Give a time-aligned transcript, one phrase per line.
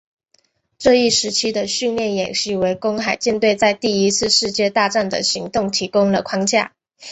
[0.79, 6.73] 这一时期的训练演习为公海舰队在第一次世界大战的行动提供了框架。